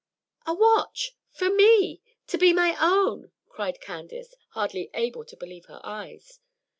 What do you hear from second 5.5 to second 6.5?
her eyes.